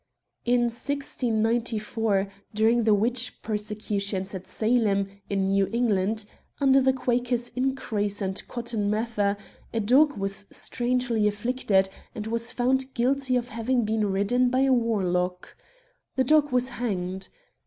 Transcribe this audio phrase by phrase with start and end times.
[0.45, 6.25] In 1694, during the witch persecutions at Salem, in New England,
[6.59, 9.37] under the Quakers Increase and Cotton Mather,
[9.71, 14.73] a dog was strangely afflicted, and was found guilty of having been ridden by a
[14.73, 15.55] warlock.
[16.15, 17.29] The dog was hanged.